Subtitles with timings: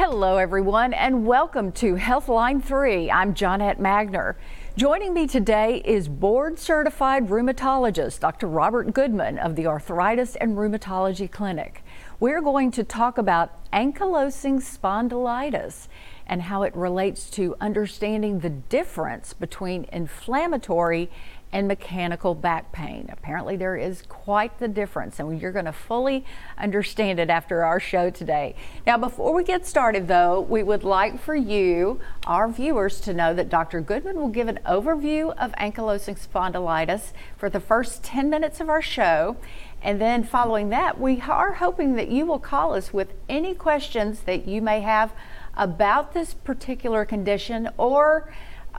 [0.00, 3.10] Hello, everyone, and welcome to Healthline 3.
[3.10, 4.36] I'm Johnette Magner.
[4.76, 8.46] Joining me today is board certified rheumatologist Dr.
[8.46, 11.82] Robert Goodman of the Arthritis and Rheumatology Clinic.
[12.20, 15.88] We're going to talk about ankylosing spondylitis
[16.28, 21.10] and how it relates to understanding the difference between inflammatory
[21.52, 23.08] and mechanical back pain.
[23.10, 26.24] Apparently, there is quite the difference, and you're going to fully
[26.58, 28.54] understand it after our show today.
[28.86, 33.32] Now, before we get started, though, we would like for you, our viewers, to know
[33.32, 33.80] that Dr.
[33.80, 38.82] Goodman will give an overview of ankylosing spondylitis for the first 10 minutes of our
[38.82, 39.36] show.
[39.80, 44.20] And then following that, we are hoping that you will call us with any questions
[44.20, 45.12] that you may have
[45.56, 48.32] about this particular condition or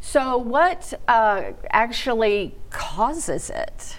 [0.00, 3.96] So, what uh, actually causes it?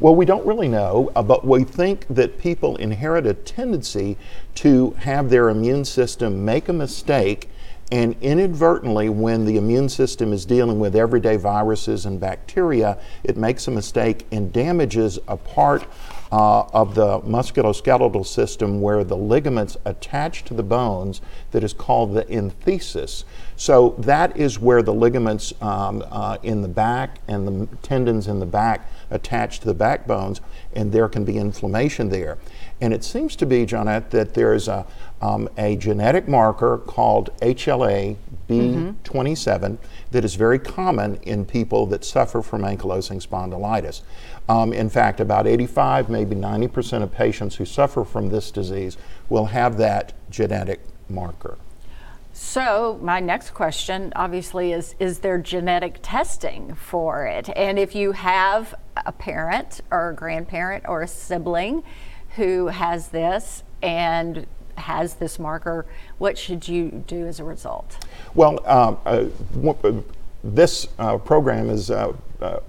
[0.00, 4.16] Well, we don't really know, uh, but we think that people inherit a tendency
[4.54, 7.50] to have their immune system make a mistake
[7.94, 13.68] and inadvertently, when the immune system is dealing with everyday viruses and bacteria, it makes
[13.68, 15.86] a mistake and damages a part
[16.32, 21.20] uh, of the musculoskeletal system where the ligaments attach to the bones
[21.52, 23.22] that is called the enthesis.
[23.54, 28.40] So that is where the ligaments um, uh, in the back and the tendons in
[28.40, 30.40] the back attach to the backbones,
[30.72, 32.38] and there can be inflammation there.
[32.84, 34.84] And it seems to be, Johnette, that there is a,
[35.22, 39.74] um, a genetic marker called HLA B27 mm-hmm.
[40.10, 44.02] that is very common in people that suffer from ankylosing spondylitis.
[44.50, 48.98] Um, in fact, about 85, maybe 90% of patients who suffer from this disease
[49.30, 51.56] will have that genetic marker.
[52.34, 57.48] So, my next question obviously is Is there genetic testing for it?
[57.56, 58.74] And if you have
[59.06, 61.82] a parent or a grandparent or a sibling
[62.36, 64.46] who has this and
[64.76, 65.86] has this marker,
[66.18, 68.04] what should you do as a result?
[68.34, 69.26] Well, um, uh,
[70.42, 72.60] this uh, program is uh, uh,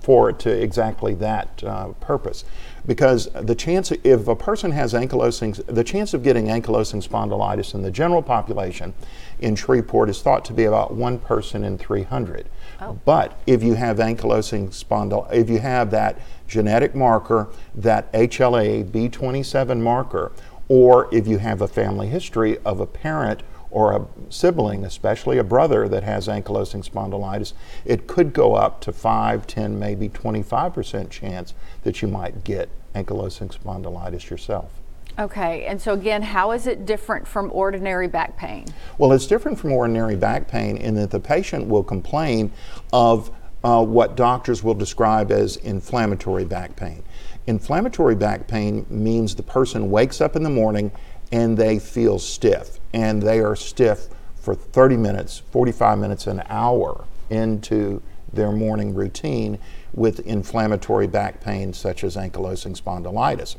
[0.00, 2.44] for to exactly that uh, purpose.
[2.86, 7.82] Because the chance, if a person has ankylosing, the chance of getting ankylosing spondylitis in
[7.82, 8.94] the general population
[9.40, 12.48] in Shreveport is thought to be about one person in 300.
[12.80, 12.98] Oh.
[13.04, 19.80] But if you have ankylosing spondyle, if you have that genetic marker, that HLA B27
[19.80, 20.32] marker,
[20.68, 25.44] or if you have a family history of a parent or a sibling, especially a
[25.44, 27.52] brother that has ankylosing spondylitis,
[27.84, 33.54] it could go up to 5, 10, maybe 25% chance that you might get ankylosing
[33.54, 34.70] spondylitis yourself.
[35.18, 38.66] Okay, and so again, how is it different from ordinary back pain?
[38.98, 42.52] Well, it's different from ordinary back pain in that the patient will complain
[42.92, 43.30] of
[43.64, 47.02] uh, what doctors will describe as inflammatory back pain.
[47.46, 50.92] Inflammatory back pain means the person wakes up in the morning
[51.32, 57.04] and they feel stiff, and they are stiff for 30 minutes, 45 minutes, an hour
[57.28, 58.00] into
[58.32, 59.58] their morning routine
[59.92, 63.56] with inflammatory back pain such as ankylosing spondylitis.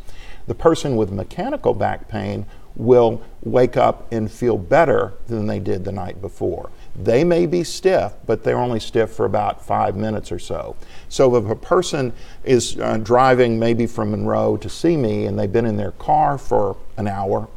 [0.49, 5.85] The person with mechanical back pain will wake up and feel better than they did
[5.85, 6.71] the night before.
[6.95, 10.75] They may be stiff, but they're only stiff for about five minutes or so.
[11.07, 12.13] So if a person
[12.43, 16.39] is uh, driving maybe from Monroe to see me and they've been in their car
[16.39, 17.47] for an hour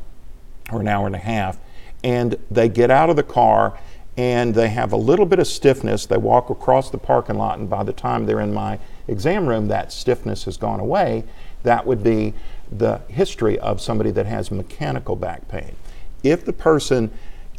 [0.70, 1.56] or an hour and a half,
[2.04, 3.78] and they get out of the car
[4.18, 7.70] and they have a little bit of stiffness, they walk across the parking lot, and
[7.70, 8.78] by the time they're in my
[9.08, 11.24] exam room, that stiffness has gone away.
[11.62, 12.34] That would be
[12.70, 15.76] the history of somebody that has mechanical back pain.
[16.22, 17.10] If the person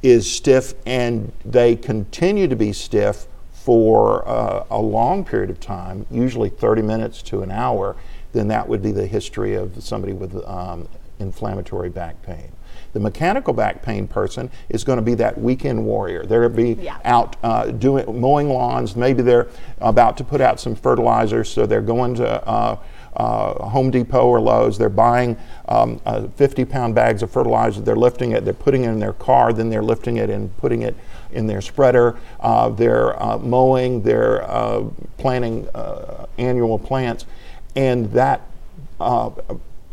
[0.02, 6.06] is stiff and they continue to be stiff for uh, a long period of time,
[6.12, 7.96] usually 30 minutes to an hour,
[8.34, 10.88] then that would be the history of somebody with um,
[11.20, 12.52] inflammatory back pain.
[12.94, 16.26] The mechanical back pain person is going to be that weekend warrior.
[16.26, 16.98] They're going to be Yeah.
[17.06, 18.96] out uh, doing mowing lawns.
[18.96, 19.48] Maybe they're
[19.80, 22.78] about to put out some fertilizer, so they're going to uh,
[23.16, 24.78] uh, Home Depot or Lowe's.
[24.78, 25.38] They're buying
[25.68, 27.82] um, uh, 50 pound bags of fertilizer.
[27.82, 28.46] They're lifting it.
[28.46, 29.54] They're putting it in their car.
[29.54, 30.96] Then they're lifting it and putting it
[31.32, 32.18] in their spreader.
[32.40, 34.02] Uh, they're uh, mowing.
[34.04, 34.46] They're
[35.18, 35.68] planting
[36.38, 37.26] annual plants,
[37.76, 38.42] and that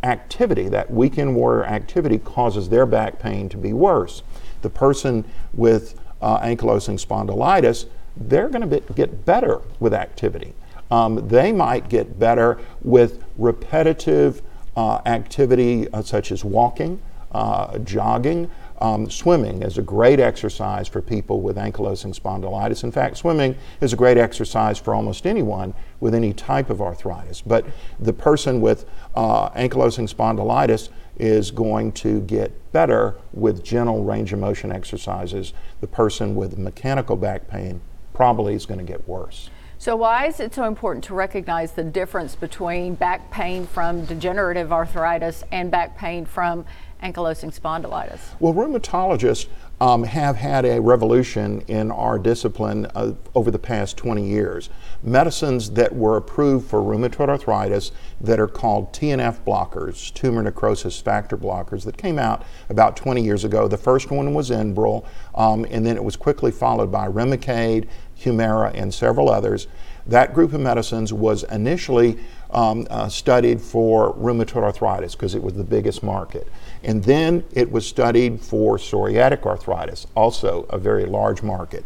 [0.02, 4.22] activity, that weekend warrior activity, causes their back pain to be worse.
[4.62, 7.86] The person with uh, ankylosing spondylitis,
[8.16, 10.54] they're going to get better with activity.
[10.90, 14.42] Um, they might get better with repetitive
[14.76, 17.00] uh, activity uh, such as walking,
[17.32, 18.50] uh, jogging.
[18.80, 22.82] Um, swimming is a great exercise for people with ankylosing spondylitis.
[22.82, 27.42] In fact, swimming is a great exercise for almost anyone with any type of arthritis.
[27.42, 27.66] But
[27.98, 30.88] the person with uh, ankylosing spondylitis
[31.18, 35.52] is going to get better with gentle range of motion exercises.
[35.82, 37.82] The person with mechanical back pain
[38.14, 39.50] probably is going to get worse.
[39.80, 44.74] So, why is it so important to recognize the difference between back pain from degenerative
[44.74, 46.66] arthritis and back pain from
[47.02, 48.20] ankylosing spondylitis?
[48.40, 49.46] Well, rheumatologists
[49.80, 54.68] um, have had a revolution in our discipline uh, over the past 20 years.
[55.02, 61.38] Medicines that were approved for rheumatoid arthritis that are called TNF blockers, tumor necrosis factor
[61.38, 63.66] blockers, that came out about 20 years ago.
[63.66, 67.88] The first one was Enbrel, um, and then it was quickly followed by Remicade,
[68.22, 69.66] Humira, and several others.
[70.06, 72.18] That group of medicines was initially
[72.50, 76.48] um, uh, studied for rheumatoid arthritis because it was the biggest market.
[76.82, 81.84] And then it was studied for psoriatic arthritis, also a very large market.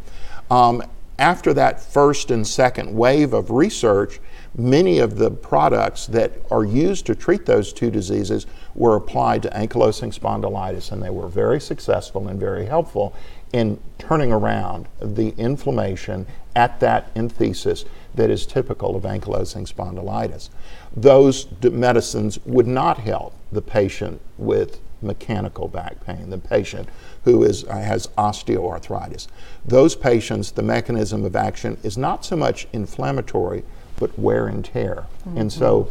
[0.50, 0.82] Um,
[1.18, 4.20] after that first and second wave of research,
[4.56, 9.50] many of the products that are used to treat those two diseases were applied to
[9.50, 13.14] ankylosing spondylitis, and they were very successful and very helpful
[13.54, 20.48] in turning around the inflammation at that enthesis that is typical of ankylosing spondylitis.
[20.96, 26.88] Those d- medicines would not help the patient with mechanical back pain, the patient
[27.22, 29.28] who is, uh, has osteoarthritis.
[29.64, 33.62] Those patients, the mechanism of action is not so much inflammatory,
[34.00, 35.04] but wear and tear.
[35.36, 35.90] And so,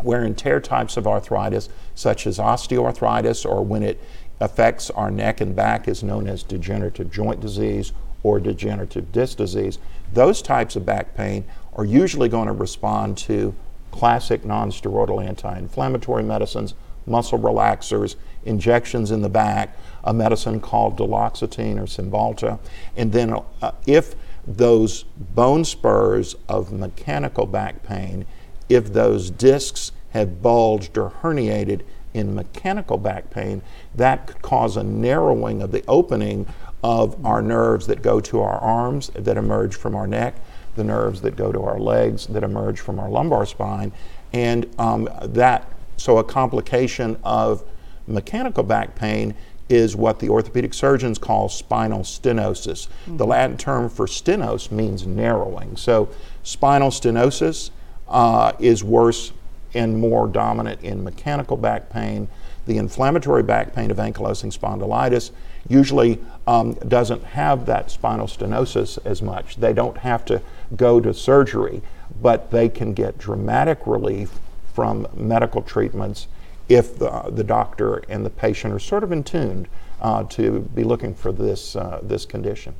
[0.00, 4.00] wear and tear types of arthritis, such as osteoarthritis, or when it
[4.40, 7.92] affects our neck and back, is known as degenerative joint disease
[8.22, 9.78] or degenerative disc disease.
[10.12, 11.44] Those types of back pain
[11.74, 13.54] are usually going to respond to
[13.90, 16.74] classic nonsteroidal anti inflammatory medicines,
[17.06, 22.58] muscle relaxers, injections in the back, a medicine called duloxetine or Cymbalta.
[22.96, 24.14] And then, uh, if
[24.46, 28.26] those bone spurs of mechanical back pain,
[28.68, 31.82] if those discs have bulged or herniated
[32.14, 33.60] in mechanical back pain,
[33.94, 36.46] that could cause a narrowing of the opening
[36.82, 40.34] of our nerves that go to our arms, that emerge from our neck,
[40.76, 43.92] the nerves that go to our legs, that emerge from our lumbar spine.
[44.32, 47.64] And um, that, so a complication of
[48.06, 49.34] mechanical back pain
[49.68, 52.88] is what the orthopedic surgeons call spinal stenosis.
[53.06, 55.76] The Latin term for stenos means narrowing.
[55.76, 56.10] So,
[56.42, 57.70] spinal stenosis
[58.08, 59.32] uh, is worse
[59.74, 62.28] and more dominant in mechanical back pain.
[62.66, 65.30] The inflammatory back pain of ankylosing spondylitis
[65.68, 69.56] usually um, doesn't have that spinal stenosis as much.
[69.56, 70.42] They don't have to
[70.76, 71.82] go to surgery,
[72.20, 74.38] but they can get dramatic relief
[74.72, 76.26] from medical treatments
[76.68, 79.66] if the, the doctor and the patient are sort of in tune
[80.00, 82.74] uh, to be looking for this, uh, this condition.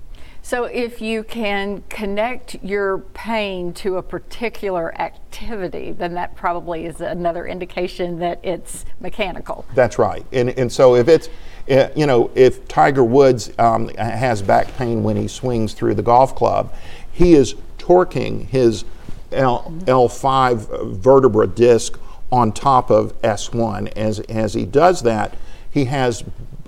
[0.44, 7.00] So, if you can connect your pain to a particular activity, then that probably is
[7.00, 9.64] another indication that it's mechanical.
[9.74, 10.22] That's right.
[10.34, 11.30] And, and so if it's,
[11.70, 16.02] uh, you know, if Tiger Woods um, has back pain when he swings through the
[16.02, 16.74] golf club,
[17.10, 18.84] he is torquing his
[19.32, 21.98] L, L5 vertebra disc
[22.30, 23.96] on top of S1.
[23.96, 25.38] As, as he does that,
[25.70, 26.22] he has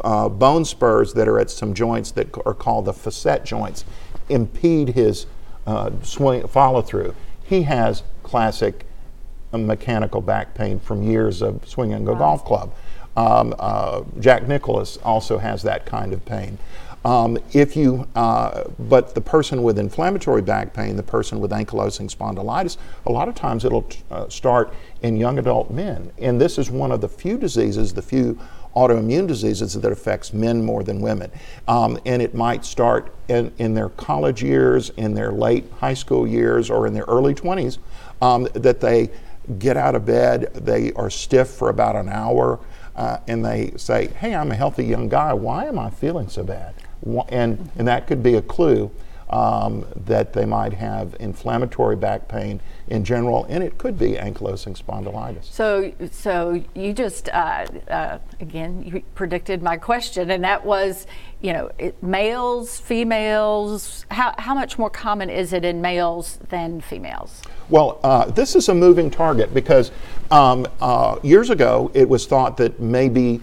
[0.06, 3.84] uh, bone spurs that are at some joints that are called the facet joints
[4.28, 5.26] impede his
[5.66, 7.12] uh, swing follow through.
[7.44, 8.86] He has classic
[9.52, 12.72] uh, mechanical back pain from years of swinging a golf club.
[13.16, 16.58] Um, uh, Jack Nicklaus also has that kind of pain.
[17.04, 22.14] Um, if you, uh, but the person with inflammatory back pain, the person with ankylosing
[22.14, 24.72] spondylitis, a lot of times it'll uh, start
[25.02, 26.12] in young adult men.
[26.18, 28.38] And this is one of the few diseases, the few
[28.76, 31.30] autoimmune diseases that affects men more than women.
[31.66, 36.26] Um, and it might start in, in their college years, in their late high school
[36.26, 37.78] years, or in their early 20s,
[38.20, 39.10] um, that they
[39.58, 42.60] get out of bed, they are stiff for about an hour.
[42.96, 45.34] uh, and they say, "Hey, I'm a healthy young guy.
[45.34, 46.72] Why am I feeling so bad?"
[47.28, 48.90] And and that could be a clue
[49.28, 54.80] um, that they might have inflammatory back pain in general, and it could be ankylosing
[54.80, 55.44] spondylitis.
[55.44, 61.06] So, so you just uh, uh, again you predicted my question, and that was,
[61.40, 64.06] you know, it, males, females.
[64.10, 67.42] How how much more common is it in males than females?
[67.68, 69.90] Well, uh, this is a moving target because
[70.30, 73.40] um, uh, years ago it was thought that maybe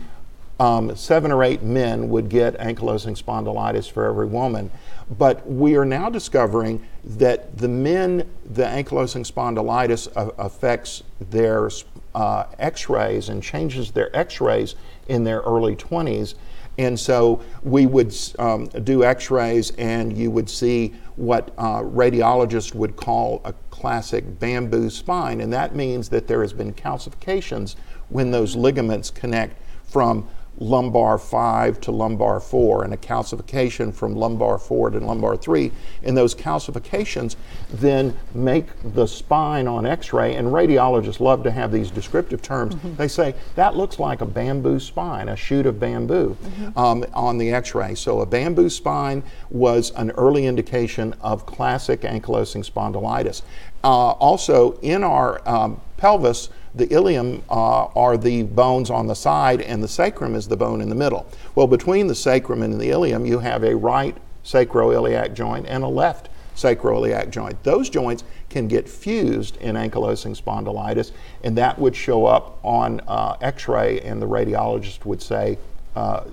[0.60, 4.72] um, seven or eight men would get ankylosing spondylitis for every woman.
[5.17, 10.07] But we are now discovering that the men, the ankylosing spondylitis
[10.38, 11.69] affects their
[12.15, 14.75] uh, x rays and changes their x rays
[15.07, 16.36] in their early 20s.
[16.77, 22.74] And so we would um, do x rays, and you would see what uh, radiologists
[22.74, 25.41] would call a classic bamboo spine.
[25.41, 27.75] And that means that there has been calcifications
[28.10, 30.27] when those ligaments connect from
[30.63, 35.72] lumbar 5 to lumbar 4 and a calcification from lumbar 4 to lumbar 3
[36.03, 37.36] and those calcifications
[37.70, 42.96] then make the spine on x-ray and radiologists love to have these descriptive terms mm-hmm.
[42.96, 46.79] they say that looks like a bamboo spine a shoot of bamboo mm-hmm.
[46.79, 52.67] um, on the x-ray so a bamboo spine was an early indication of classic ankylosing
[52.67, 53.41] spondylitis
[53.84, 59.61] uh, also in our um, pelvis the ilium uh, are the bones on the side,
[59.61, 61.27] and the sacrum is the bone in the middle.
[61.55, 65.87] Well, between the sacrum and the ilium, you have a right sacroiliac joint and a
[65.87, 67.61] left sacroiliac joint.
[67.63, 71.11] Those joints can get fused in ankylosing spondylitis,
[71.43, 75.57] and that would show up on uh, x ray, and the radiologist would say,
[75.95, 76.23] uh,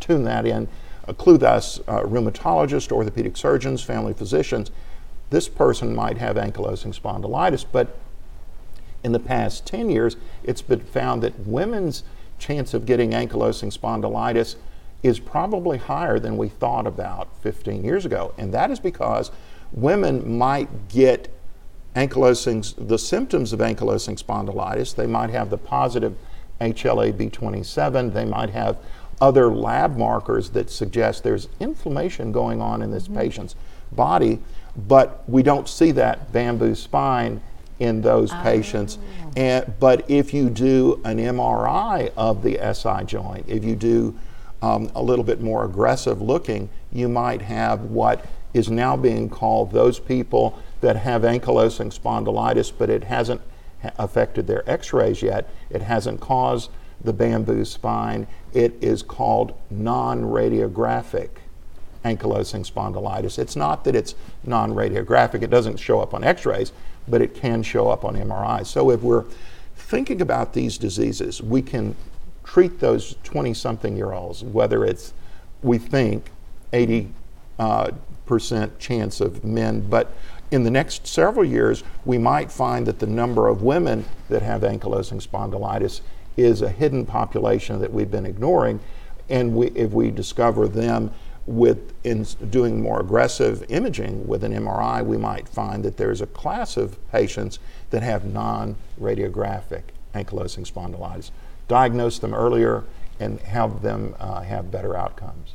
[0.00, 0.68] tune that in,
[1.06, 4.70] uh, clue thus rheumatologists, orthopedic surgeons, family physicians.
[5.30, 7.98] This person might have ankylosing spondylitis, but
[9.04, 12.04] in the past 10 years, it's been found that women's
[12.38, 14.56] chance of getting ankylosing spondylitis
[15.02, 18.34] is probably higher than we thought about 15 years ago.
[18.38, 19.30] And that is because
[19.72, 21.28] women might get
[21.96, 24.94] ankylosing, the symptoms of ankylosing spondylitis.
[24.94, 26.16] They might have the positive
[26.60, 28.12] HLA-B27.
[28.12, 28.78] They might have
[29.20, 33.18] other lab markers that suggest there's inflammation going on in this mm-hmm.
[33.18, 33.54] patient's
[33.92, 34.40] body,
[34.76, 37.40] but we don't see that bamboo spine
[37.82, 38.40] in those oh.
[38.42, 38.98] patients.
[39.36, 44.18] And, but if you do an MRI of the SI joint, if you do
[44.62, 48.24] um, a little bit more aggressive looking, you might have what
[48.54, 53.40] is now being called those people that have ankylosing spondylitis, but it hasn't
[53.98, 55.48] affected their x rays yet.
[55.70, 56.70] It hasn't caused
[57.02, 58.28] the bamboo spine.
[58.52, 61.30] It is called non radiographic
[62.04, 63.38] ankylosing spondylitis.
[63.38, 66.72] It's not that it's non radiographic, it doesn't show up on x rays,
[67.08, 68.66] but it can show up on MRI.
[68.66, 69.24] So if we're
[69.76, 71.96] thinking about these diseases, we can
[72.44, 75.12] treat those 20 something year olds, whether it's,
[75.62, 76.30] we think,
[76.72, 77.08] 80
[77.58, 77.90] uh,
[78.26, 80.14] percent chance of men, but
[80.52, 84.60] in the next several years, we might find that the number of women that have
[84.60, 86.02] ankylosing spondylitis
[86.36, 88.78] is a hidden population that we've been ignoring.
[89.30, 91.12] And we, if we discover them
[91.46, 96.26] with in doing more aggressive imaging with an MRI, we might find that there's a
[96.26, 97.58] class of patients
[97.90, 99.82] that have non-radiographic
[100.14, 101.30] ankylosing spondylitis.
[101.68, 102.84] Diagnose them earlier
[103.18, 105.54] and have them uh, have better outcomes.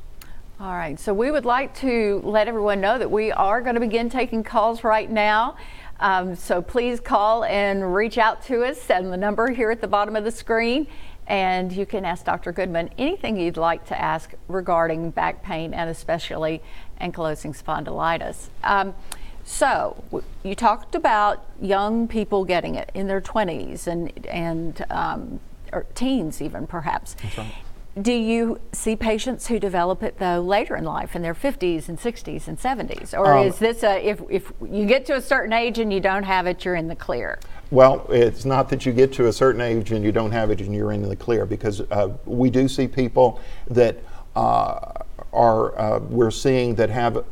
[0.59, 3.79] All right, so we would like to let everyone know that we are going to
[3.79, 5.55] begin taking calls right now.
[5.99, 9.87] Um, so please call and reach out to us and the number here at the
[9.87, 10.87] bottom of the screen
[11.27, 12.51] and you can ask Dr.
[12.51, 16.61] Goodman anything you'd like to ask regarding back pain and especially
[17.01, 18.47] ankylosing spondylitis.
[18.63, 18.95] Um,
[19.43, 20.03] so
[20.43, 25.39] you talked about young people getting it in their 20s and and um,
[25.71, 27.15] or teens even perhaps.
[27.37, 27.53] Right.
[28.01, 31.97] Do you see patients who develop it though later in life in their 50s and
[31.97, 35.53] 60s and 70s, or um, is this a if if you get to a certain
[35.53, 37.39] age and you don't have it, you're in the clear?
[37.71, 40.61] Well, it's not that you get to a certain age and you don't have it
[40.61, 43.97] and you're in the clear because uh, we do see people that
[44.35, 44.91] uh,
[45.33, 47.25] are uh, we're seeing that have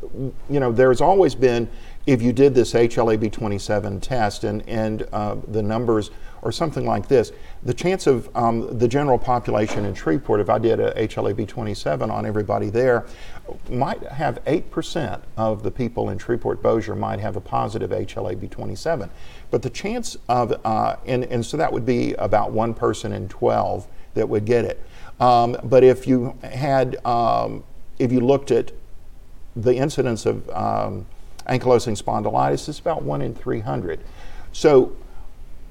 [0.50, 1.70] you know there's always been
[2.08, 6.12] if you did this HLA-B27 test and and uh, the numbers
[6.46, 7.32] or something like this,
[7.66, 12.24] the chance of um, the general population in Shreveport, if I did a HLA-B27 on
[12.24, 13.08] everybody there,
[13.70, 19.10] might have 8% of the people in Shreveport Bossier might have a positive HLA-B27.
[19.50, 23.28] But the chance of, uh, and, and so that would be about one person in
[23.30, 24.80] 12 that would get it.
[25.20, 27.64] Um, but if you had, um,
[27.98, 28.74] if you looked at
[29.56, 31.08] the incidence of um,
[31.50, 34.00] ankylosing spondylitis, it's about one in 300.
[34.52, 34.96] So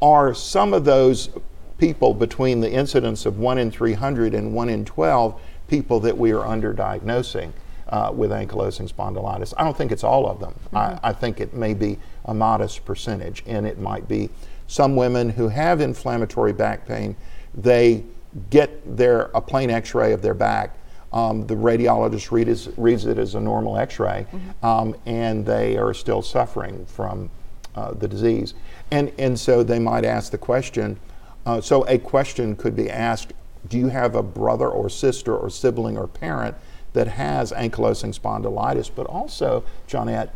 [0.02, 1.30] are some of those
[1.78, 6.33] people between the incidence of 1 in 300 and 1 in 12 people that we
[6.33, 7.52] are underdiagnosing
[7.88, 9.52] uh, with ankylosing spondylitis.
[9.57, 10.54] I don't think it's all of them.
[10.66, 10.76] Mm-hmm.
[10.76, 14.31] I, I, think it may be a modest percentage, and it might be
[14.66, 17.16] some women who have inflammatory back pain.
[17.54, 18.04] They
[18.50, 20.76] get their a plain X-ray of their back.
[21.12, 24.66] Um, the radiologist reads, reads, it as a normal X-ray, mm-hmm.
[24.66, 27.31] um, and they are still suffering from
[27.76, 28.54] uh, the disease.
[28.90, 30.99] And and so they might ask the question.
[31.46, 33.32] Uh, so a question could be asked:
[33.68, 36.56] Do you have a brother or sister or sibling or parent
[36.94, 40.30] that has ankylosing spondylitis, but also, Johnette,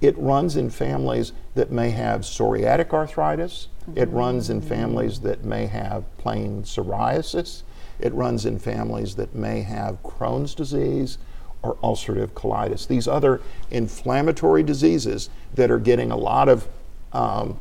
[0.00, 3.68] it runs in families that may have psoriatic arthritis.
[3.94, 7.62] It runs in families that may have plain psoriasis.
[7.98, 11.18] It runs in families that may have Crohn's disease
[11.62, 12.86] or ulcerative colitis.
[12.86, 13.40] These other
[13.70, 16.68] inflammatory diseases that are getting a lot of
[17.12, 17.60] um,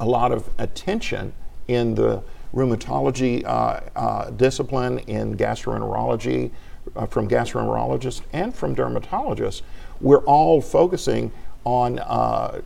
[0.00, 1.32] a lot of attention
[1.68, 2.22] in the
[2.54, 6.50] rheumatology uh, uh, discipline, in gastroenterology,
[6.96, 9.62] uh, from gastroenterologists and from dermatologists,
[10.00, 11.32] we're all focusing
[11.64, 12.60] on uh,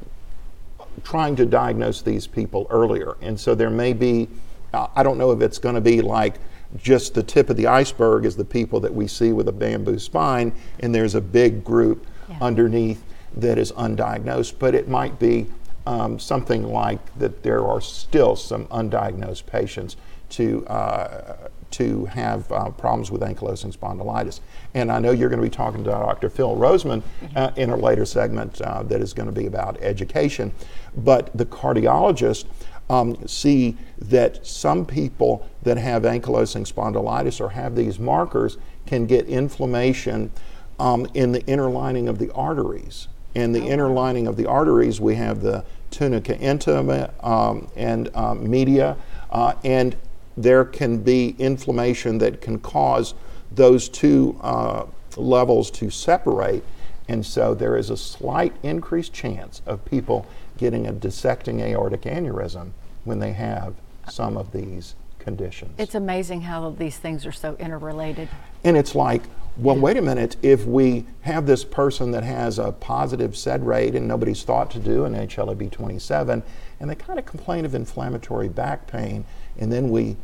[1.04, 3.16] trying to diagnose these people earlier.
[3.20, 4.28] And so there may be,
[4.72, 6.36] uh, I don't know if it's going to be like
[6.76, 9.98] just the tip of the iceberg is the people that we see with a bamboo
[9.98, 12.38] spine, and there's a big group yeah.
[12.40, 13.02] underneath
[13.36, 15.46] that is undiagnosed, but it might be
[15.86, 19.96] um, something like that there are still some undiagnosed patients
[20.30, 24.40] to uh, to have uh, problems with ankylosing spondylitis.
[24.74, 26.30] And I know you're going to be talking to Dr.
[26.30, 27.02] Phil Roseman
[27.34, 30.54] uh, in a later segment uh, that is going to be about education.
[30.96, 32.44] But the cardiologists
[32.88, 39.26] um, see that some people that have ankylosing spondylitis or have these markers can get
[39.26, 40.30] inflammation
[40.78, 43.08] um, in the inner lining of the arteries.
[43.36, 48.48] In the inner lining of the arteries, we have the tunica intima um, and um,
[48.48, 48.96] media,
[49.30, 49.94] uh, and
[50.38, 53.12] there can be inflammation that can cause
[53.52, 54.86] those two uh,
[55.18, 56.64] levels to separate.
[57.08, 62.70] And so there is a slight increased chance of people getting a dissecting aortic aneurysm
[63.04, 63.74] when they have
[64.08, 65.74] some of these conditions.
[65.76, 68.30] It's amazing how these things are so interrelated.
[68.64, 69.24] And it's like,
[69.56, 73.94] well, wait a minute, if we have this person that has a positive SED rate
[73.94, 76.42] and nobody's thought to do an HLA-B 27,
[76.78, 79.24] and they kind of complain of inflammatory back pain,
[79.58, 80.16] and then we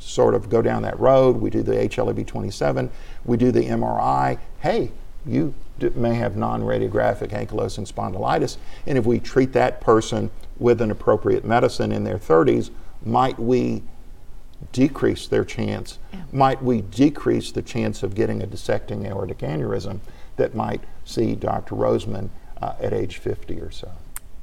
[0.00, 1.36] sort of go down that road.
[1.36, 2.90] We do the HLA-B 27,
[3.24, 4.38] we do the MRI.
[4.60, 4.90] Hey,
[5.24, 5.54] you
[5.94, 8.56] may have non radiographic ankylosing spondylitis.
[8.86, 12.70] And if we treat that person with an appropriate medicine in their 30s,
[13.04, 13.82] might we
[14.72, 15.98] decrease their chance?
[16.12, 16.20] Yeah.
[16.32, 20.00] Might we decrease the chance of getting a dissecting aortic aneurysm
[20.36, 21.74] that might see Dr.
[21.74, 23.90] Roseman uh, at age 50 or so?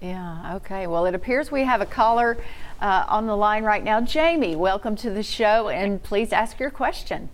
[0.02, 0.88] Yeah, okay.
[0.88, 2.38] Well, it appears we have a caller
[2.82, 4.00] uh, on the line right now.
[4.00, 7.30] Jamie, welcome to the show, and please ask your question.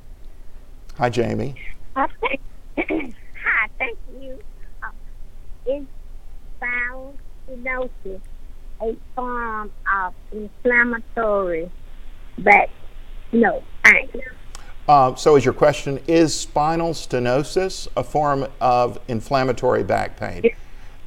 [0.97, 1.55] Hi, Jamie.
[1.95, 2.07] Hi,
[3.77, 4.39] thank you.
[4.81, 4.89] Uh,
[5.67, 5.85] is
[6.59, 7.15] bowel
[7.47, 8.21] stenosis
[8.81, 11.71] a form of inflammatory
[12.37, 12.69] back?
[13.31, 14.15] No, thanks.
[14.87, 20.51] Uh, so, is your question is spinal stenosis a form of inflammatory back pain?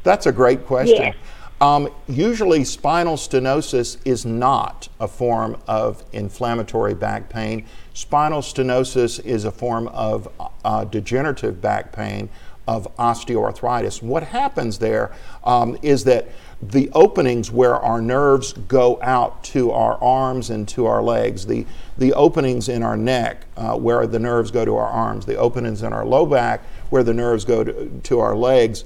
[0.03, 0.97] That's a great question.
[0.97, 1.17] Yes.
[1.61, 7.67] Um, usually, spinal stenosis is not a form of inflammatory back pain.
[7.95, 10.29] Spinal stenosis is a form of
[10.65, 12.29] uh, degenerative back pain
[12.69, 14.03] of osteoarthritis.
[14.03, 15.11] What happens there
[15.43, 16.29] um, is that
[16.61, 21.65] the openings where our nerves go out to our arms and to our legs, the,
[21.97, 25.83] the openings in our neck uh, where the nerves go to our arms, the openings
[25.83, 28.85] in our low back where the nerves go to, to our legs,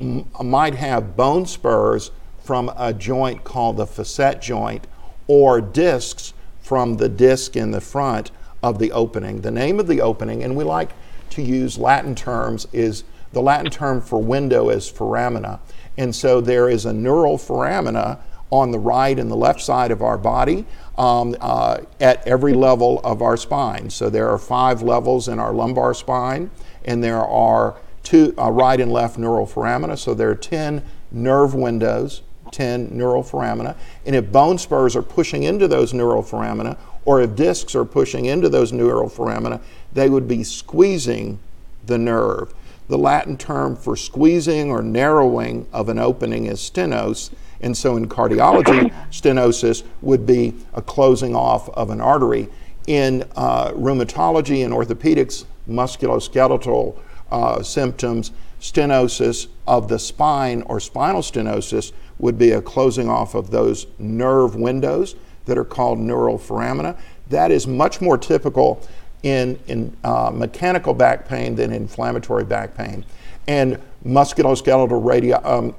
[0.00, 2.12] m- might have bone spurs
[2.44, 4.86] from a joint called the facet joint
[5.26, 8.30] or discs from the disc in the front
[8.62, 9.40] of the opening.
[9.40, 10.90] The name of the opening, and we like
[11.30, 15.58] to use Latin terms, is the Latin term for window is foramina.
[15.96, 18.18] And so there is a neural foramina
[18.50, 20.66] on the right and the left side of our body
[20.98, 23.88] um, uh, at every level of our spine.
[23.88, 26.50] So there are five levels in our lumbar spine,
[26.84, 29.98] and there are two uh, right and left neural foramina.
[29.98, 33.74] So there are 10 nerve windows, 10 neural foramina.
[34.04, 38.26] And if bone spurs are pushing into those neural foramina, or if discs are pushing
[38.26, 39.60] into those neural foramina,
[39.92, 41.38] they would be squeezing
[41.86, 42.54] the nerve.
[42.92, 47.30] The Latin term for squeezing or narrowing of an opening is stenos.
[47.62, 52.50] And so in cardiology, stenosis would be a closing off of an artery.
[52.86, 56.98] In uh, rheumatology and orthopedics, musculoskeletal
[57.30, 63.50] uh, symptoms, stenosis of the spine or spinal stenosis would be a closing off of
[63.50, 65.14] those nerve windows
[65.46, 66.98] that are called neural foramina.
[67.30, 68.86] That is much more typical
[69.22, 73.04] in, in uh, mechanical back pain than inflammatory back pain.
[73.46, 75.74] And musculoskeletal radio, um,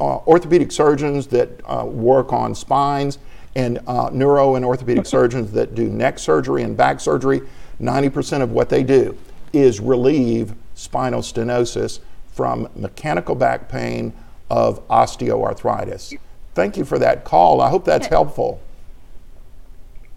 [0.00, 3.18] uh, orthopedic surgeons that uh, work on spines
[3.54, 7.42] and uh, neuro and orthopedic surgeons that do neck surgery and back surgery,
[7.80, 9.16] 90% of what they do
[9.52, 12.00] is relieve spinal stenosis
[12.32, 14.12] from mechanical back pain
[14.50, 16.16] of osteoarthritis.
[16.54, 17.60] Thank you for that call.
[17.60, 18.60] I hope that's helpful.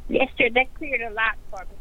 [0.07, 0.49] Yes, sir.
[0.49, 1.80] That cleared a lot for me.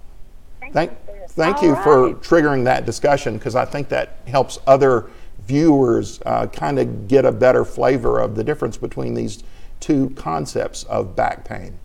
[0.61, 1.27] Thank, Thank, you, sir.
[1.29, 5.11] thank All you for triggering that discussion because I think that helps other
[5.47, 9.43] viewers uh, kind of get a better flavor of the difference between these
[9.81, 11.79] two concepts of back pain.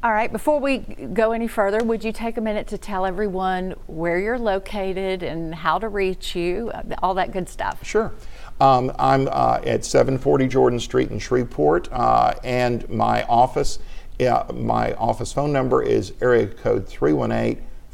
[0.00, 3.74] All right, before we go any further, would you take a minute to tell everyone
[3.88, 7.84] where you're located and how to reach you, uh, all that good stuff?
[7.84, 8.12] Sure.
[8.60, 13.80] Um, I'm uh, at 740 Jordan Street in Shreveport, uh, and my office,
[14.20, 16.86] uh, my office phone number is area code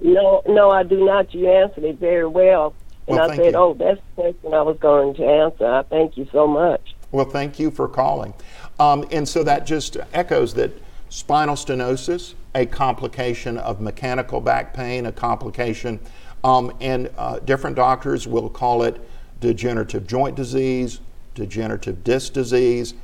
[0.00, 1.32] No, no, I do not.
[1.32, 2.74] You answered it very well,
[3.06, 3.58] and Well, I said, you.
[3.58, 6.94] "Oh, that's the question I was going to answer." I thank you so much.
[7.12, 8.32] Well, thank you for calling.
[8.78, 10.72] Um, and so that just echoes that
[11.10, 16.00] spinal stenosis, a complication of mechanical back pain, a complication,
[16.42, 19.00] um, and uh, different doctors will call it
[19.40, 21.00] degenerative joint disease,
[21.34, 22.94] degenerative disc disease.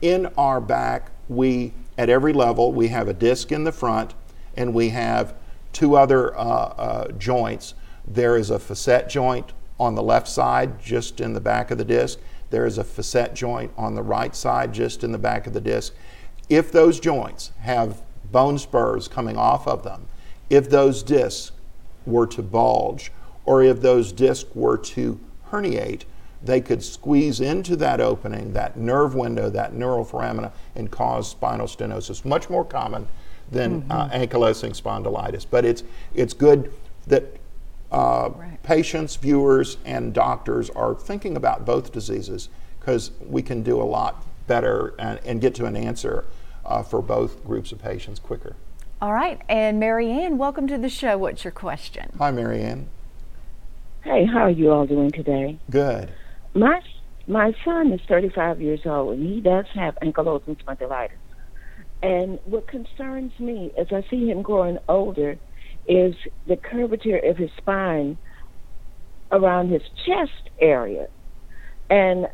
[0.00, 4.14] In our back, we, at every level, we have a disc in the front
[4.56, 5.34] and we have
[5.72, 7.74] two other uh, uh, joints.
[8.06, 11.84] There is a facet joint on the left side, just in the back of the
[11.84, 12.18] disc.
[12.50, 15.60] There is a facet joint on the right side, just in the back of the
[15.60, 15.94] disc.
[16.48, 18.02] If those joints have
[18.32, 20.06] bone spurs coming off of them,
[20.50, 21.52] if those discs
[22.06, 23.12] were to bulge,
[23.44, 26.02] or if those discs were to herniate,
[26.42, 31.66] they could squeeze into that opening, that nerve window, that neural foramina, and cause spinal
[31.66, 32.24] stenosis.
[32.24, 33.06] Much more common
[33.50, 35.46] than uh, ankylosing spondylitis.
[35.48, 36.72] But it's it's good
[37.06, 37.24] that
[37.92, 38.58] uh, Right.
[38.62, 42.48] patients, viewers, and doctors are thinking about both diseases
[42.80, 46.24] because we can do a lot better and, and get to an answer
[46.64, 48.56] uh, for both groups of patients quicker.
[49.00, 51.18] All right, and Mary Ann, welcome to the show.
[51.18, 52.12] What's your question?
[52.18, 52.88] Hi, Marianne.
[54.02, 55.58] Hey, how are you all doing today?
[55.70, 56.10] Good.
[56.54, 56.80] My
[57.26, 61.10] my son is 35 years old, and he does have ankylosing spondylitis.
[62.02, 65.38] And what concerns me as I see him growing older
[65.86, 66.14] is
[66.46, 68.18] the curvature of his spine
[69.30, 71.08] around his chest area.
[71.88, 72.26] And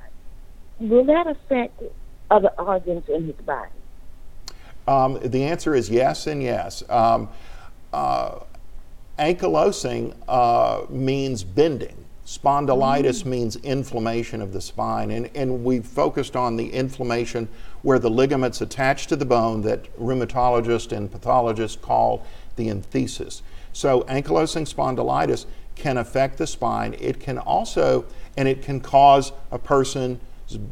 [0.81, 1.83] will that affect
[2.31, 3.71] other organs in his body?
[4.89, 6.83] Um, the answer is yes and yes.
[6.89, 7.29] Um,
[7.93, 8.41] uh,
[9.19, 12.07] ankylosing uh, means bending.
[12.25, 17.49] Spondylitis means inflammation of the spine, and, and we've focused on the inflammation
[17.83, 23.43] where the ligaments attach to the bone that rheumatologists and pathologists call the enthesis.
[23.73, 26.97] So, ankylosing spondylitis can affect the spine.
[26.99, 28.05] It can also,
[28.37, 30.19] and it can cause a person's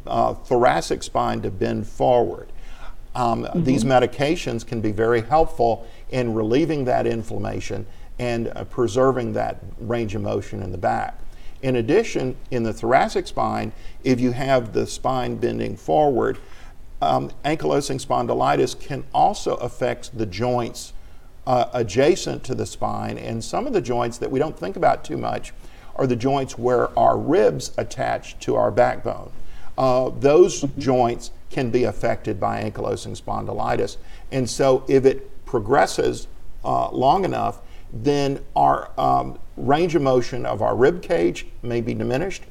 [0.07, 2.51] uh, thoracic spine to bend forward.
[3.17, 7.87] Um, These medications can be very helpful in relieving that inflammation
[8.19, 11.19] and uh, preserving that range of motion in the back.
[11.63, 13.73] In addition, in the thoracic spine,
[14.05, 16.39] if you have the spine bending forward,
[17.01, 20.93] um, ankylosing spondylitis can also affect the joints
[21.47, 25.05] uh, adjacent to the spine, and some of the joints that we don't think about
[25.05, 25.55] too much
[25.95, 29.31] are the joints where our ribs attach to our backbone.
[29.79, 33.97] Uh, those joints can be affected by ankylosing spondylitis,
[34.33, 36.27] and so if it progresses
[36.65, 37.61] uh, long enough,
[37.93, 42.43] then our um, range of motion of our rib cage may be diminished.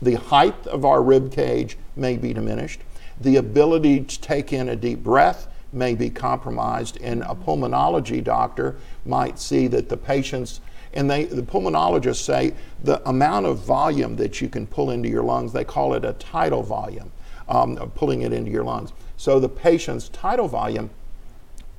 [0.00, 2.80] The height of our rib cage may be diminished.
[3.20, 8.76] The ability to take in a deep breath may be compromised, and a pulmonology doctor
[9.06, 10.60] might see that the patient's
[10.94, 12.52] and they, the pulmonologists say
[12.84, 16.12] the amount of volume that you can pull into your lungs, they call it a
[16.14, 17.10] tidal volume,
[17.48, 18.92] um, pulling it into your lungs.
[19.16, 20.90] So the patient's tidal volume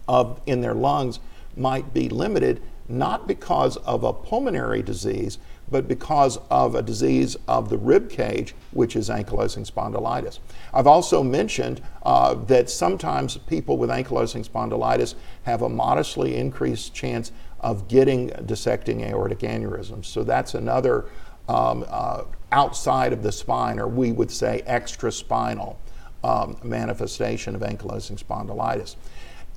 [0.08, 1.20] of in their lungs
[1.56, 5.38] might be limited not because of a pulmonary disease,
[5.72, 10.40] but because of a disease of the rib cage, which is ankylosing spondylitis.
[10.74, 17.32] I've also mentioned uh, that sometimes people with ankylosing spondylitis have a modestly increased chance
[17.62, 20.06] of getting dissecting aortic aneurysms.
[20.06, 21.06] So that's another
[21.48, 22.24] um, uh,
[22.54, 25.80] outside of the spine, or we would say extra spinal
[26.24, 28.96] um, manifestation of ankylosing spondylitis.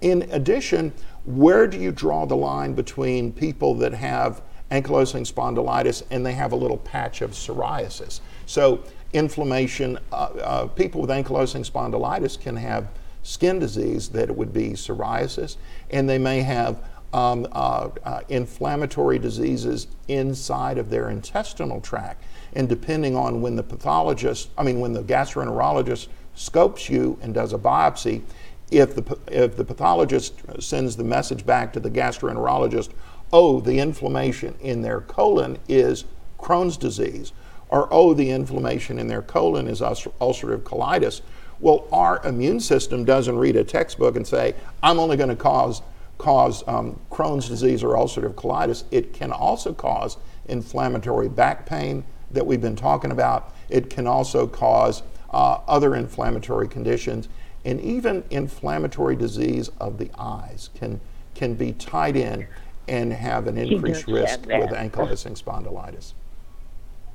[0.00, 0.92] In addition,
[1.26, 6.52] where do you draw the line between people that have ankylosing spondylitis and they have
[6.52, 8.20] a little patch of psoriasis?
[8.46, 8.82] So,
[9.12, 12.88] inflammation, uh, uh, people with ankylosing spondylitis can have
[13.22, 15.56] skin disease that would be psoriasis,
[15.90, 16.82] and they may have
[17.12, 22.22] um, uh, uh, inflammatory diseases inside of their intestinal tract.
[22.56, 27.52] And depending on when the pathologist, I mean, when the gastroenterologist scopes you and does
[27.52, 28.22] a biopsy,
[28.70, 32.92] if the, if the pathologist sends the message back to the gastroenterologist,
[33.30, 36.06] oh, the inflammation in their colon is
[36.38, 37.34] Crohn's disease,
[37.68, 41.20] or oh, the inflammation in their colon is ulcerative colitis.
[41.60, 45.82] Well, our immune system doesn't read a textbook and say, I'm only going to cause
[46.16, 48.84] cause um, Crohn's disease or ulcerative colitis.
[48.90, 50.16] It can also cause
[50.46, 53.52] inflammatory back pain that we've been talking about.
[53.68, 57.28] It can also cause uh, other inflammatory conditions,
[57.64, 61.00] and even inflammatory disease of the eyes can
[61.34, 62.46] can be tied in
[62.88, 66.14] and have an increased risk with ankylosing spondylitis.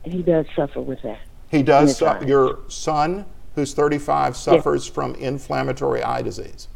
[0.03, 1.19] He does suffer with that.
[1.49, 1.97] He does.
[1.97, 4.93] Su- your son, who's 35, suffers yes.
[4.93, 6.67] from inflammatory eye disease.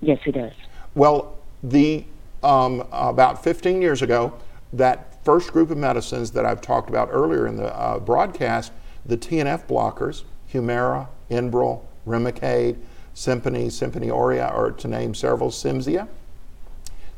[0.00, 0.52] Yes, he does.
[0.94, 2.04] Well, the
[2.42, 4.32] um, about 15 years ago,
[4.72, 8.70] that first group of medicines that I've talked about earlier in the uh, broadcast,
[9.04, 12.76] the TNF blockers, Humira, Enbrel, Remicade,
[13.12, 16.06] Simponi, Simponi Aria, or to name several, Cimzia.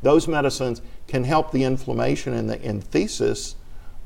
[0.01, 3.53] those medicines can help the inflammation in the enthesis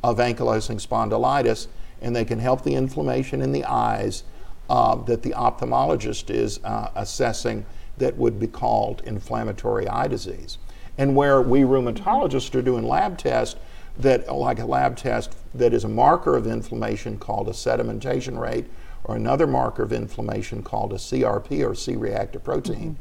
[0.04, 1.68] of ankylosing spondylitis,
[2.02, 4.26] and they can help the inflammation in the eyes
[4.70, 7.66] uh, that the ophthalmologist is uh, assessing
[8.00, 10.58] that would be called inflammatory eye disease.
[10.98, 13.58] And where we rheumatologists are doing lab tests,
[13.98, 18.66] that like a lab test that is a marker of inflammation called a sedimentation rate,
[19.04, 22.98] or another marker of inflammation called a CRP or C-reactive protein.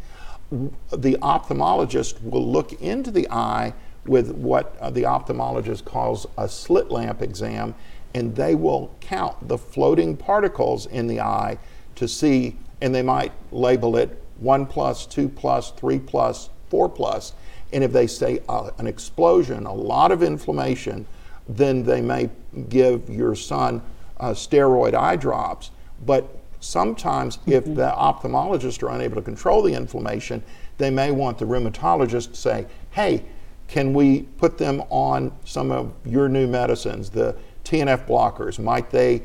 [0.53, 1.01] Mm-hmm.
[1.01, 3.73] The ophthalmologist will look into the eye
[4.05, 7.75] with what uh, the ophthalmologist calls a slit lamp exam,
[8.15, 11.59] and they will count the floating particles in the eye
[11.95, 17.33] to see, and they might label it 1 plus, 2 plus, 3 plus, 4 plus.
[17.73, 21.07] And if they say uh, an explosion, a lot of inflammation,
[21.49, 22.31] then they may
[22.69, 23.83] give your son
[24.21, 25.71] uh, steroid eye drops.
[26.05, 27.53] But sometimes, mm-hmm.
[27.53, 30.43] if the ophthalmologists are unable to control the inflammation,
[30.79, 33.25] they may want the rheumatologist to say, hey,
[33.69, 38.59] can we put them on some of your new medicines, the TNF blockers?
[38.59, 39.23] Might they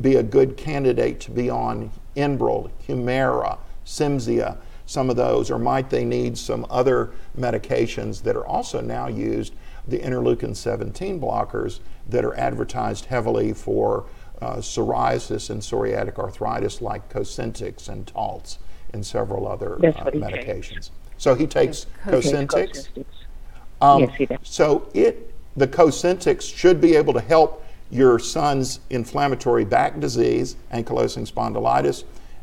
[0.00, 4.56] be a good candidate to be on Enbrel, Humira, Cimzia,
[4.90, 9.54] some of those, or might they need some other medications that are also now used,
[9.86, 14.06] the interleukin 17 blockers that are advertised heavily for
[14.42, 18.58] uh, psoriasis and psoriatic arthritis, like Cosentyx and Taltz,
[18.92, 20.72] and several other uh, medications.
[20.72, 20.90] Takes.
[21.18, 23.04] So he takes Cosentyx.
[23.80, 24.38] Um, yes, he does.
[24.42, 31.30] So it the Cosentyx should be able to help your son's inflammatory back disease, ankylosing
[31.30, 32.02] spondylitis,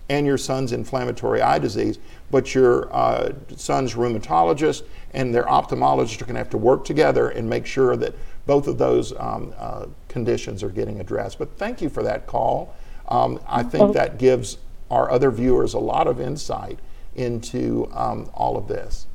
[0.10, 2.00] and your son's inflammatory eye disease,
[2.32, 7.30] but your uh, son's rheumatologist and their ophthalmologist are going to have to work together
[7.30, 8.14] and make sure that
[8.46, 11.40] both of those um, uh, conditions are getting addressed.
[11.40, 12.76] But thank you for that call.
[13.08, 14.58] Um, I think that gives
[14.90, 16.80] our other viewers a lot of insight
[17.16, 19.08] into um, all of this.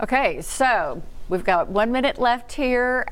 [0.00, 3.06] Okay, so we've got one minute left here.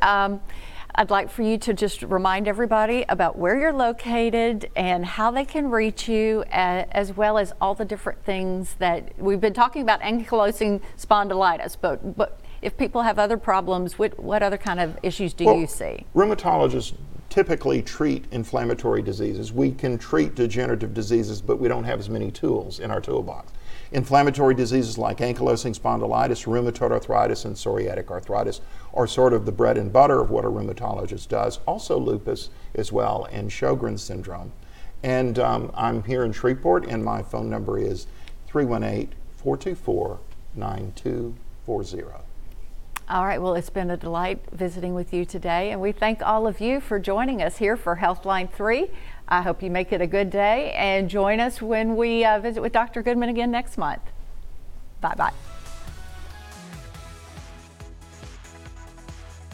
[0.98, 5.44] I'd like for you to just remind everybody about where you're located and how they
[5.44, 10.00] can reach you, as well as all the different things that we've been talking about
[10.00, 11.76] ankylosing spondylitis.
[11.78, 15.58] But, but if people have other problems, what, what other kind of issues do well,
[15.58, 16.06] you see?
[16.14, 16.94] Rheumatologists
[17.28, 19.52] typically treat inflammatory diseases.
[19.52, 23.52] We can treat degenerative diseases, but we don't have as many tools in our toolbox.
[23.96, 28.60] Inflammatory diseases like ankylosing spondylitis, rheumatoid arthritis, and psoriatic arthritis
[28.92, 31.60] are sort of the bread and butter of what a rheumatologist does.
[31.66, 34.52] Also, lupus as well, and Sjogren's syndrome.
[35.02, 38.06] And um, I'm here in Shreveport, and my phone number is
[38.48, 40.20] 318 424
[40.54, 42.26] 9240.
[43.08, 46.46] All right, well, it's been a delight visiting with you today, and we thank all
[46.46, 48.90] of you for joining us here for Healthline 3.
[49.28, 52.60] I hope you make it a good day and join us when we uh, visit
[52.60, 53.02] with Dr.
[53.02, 54.02] Goodman again next month.
[55.00, 55.55] Bye bye.